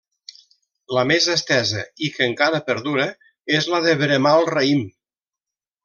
La 0.97 1.03
més 1.09 1.27
estesa, 1.33 1.83
i 2.07 2.09
que 2.17 2.27
encara 2.29 2.63
perdura, 2.71 3.07
és 3.61 3.71
la 3.75 3.83
de 3.87 3.97
veremar 4.05 4.37
el 4.43 4.51
raïm. 4.57 4.85